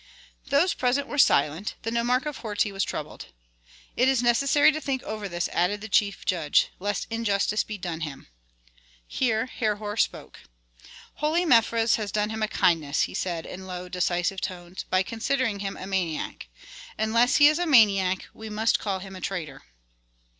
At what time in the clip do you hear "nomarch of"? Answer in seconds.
1.91-2.37